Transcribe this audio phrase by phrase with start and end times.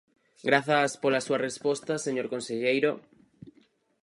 [0.49, 2.91] Grazas pola súa resposta, señor conselleiro.